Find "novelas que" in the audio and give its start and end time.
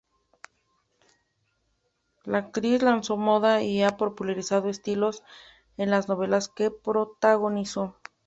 6.09-6.71